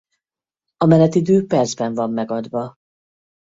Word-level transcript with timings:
A 0.77 0.85
menetidő 0.85 1.45
percben 1.45 1.93
van 1.93 2.11
megadva 2.11 2.75